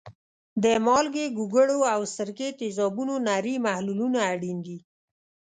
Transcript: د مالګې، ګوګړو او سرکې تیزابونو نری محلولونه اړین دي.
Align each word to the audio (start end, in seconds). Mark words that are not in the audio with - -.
د 0.63 0.65
مالګې، 0.85 1.25
ګوګړو 1.37 1.79
او 1.93 2.01
سرکې 2.15 2.49
تیزابونو 2.59 3.13
نری 3.27 3.55
محلولونه 3.67 4.19
اړین 4.31 4.57
دي. 4.65 4.77